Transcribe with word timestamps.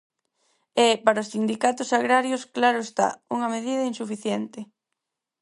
É, 0.87 0.89
para 1.05 1.23
os 1.23 1.31
sindicatos 1.35 1.89
agrarios, 1.99 2.41
claro 2.55 2.79
está, 2.87 3.07
unha 3.35 3.51
medida 3.55 3.89
insuficiente. 3.91 4.59